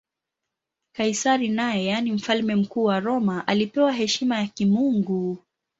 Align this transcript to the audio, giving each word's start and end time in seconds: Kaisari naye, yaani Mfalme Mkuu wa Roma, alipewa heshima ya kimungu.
Kaisari 0.93 1.49
naye, 1.49 1.85
yaani 1.85 2.11
Mfalme 2.11 2.55
Mkuu 2.55 2.83
wa 2.83 2.99
Roma, 2.99 3.47
alipewa 3.47 3.91
heshima 3.91 4.39
ya 4.39 4.47
kimungu. 4.47 5.37